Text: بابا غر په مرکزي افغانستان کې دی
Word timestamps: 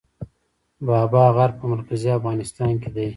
بابا 0.87 1.23
غر 1.35 1.51
په 1.59 1.63
مرکزي 1.73 2.09
افغانستان 2.19 2.73
کې 2.81 2.89
دی 2.95 3.07